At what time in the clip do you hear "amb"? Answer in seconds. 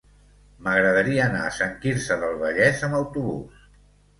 2.89-3.01